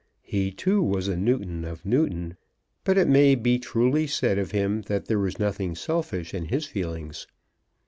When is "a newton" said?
1.07-1.63